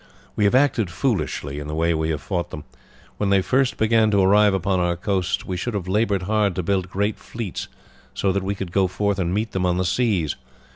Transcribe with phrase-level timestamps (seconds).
[0.35, 2.63] We have acted foolishly in the way we have fought them.
[3.17, 6.63] When they first began to arrive upon our coasts we should have laboured hard to
[6.63, 7.67] build great fleets,
[8.15, 10.37] so that we could go forth and meet them on the seas.